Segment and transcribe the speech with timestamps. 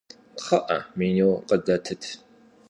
[0.37, 2.01] Кхъыӏэ, менюр къыдэтыт!